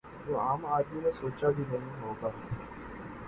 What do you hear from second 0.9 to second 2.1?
نے سوچا بھی نہیں